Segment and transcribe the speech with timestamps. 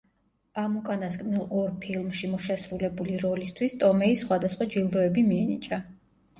[0.61, 5.85] ამ უკანასკნელ ორ ფილმში შესრულებული როლისთვის ტომეის სხვადასხვა ჯილდოები მიენიჭა.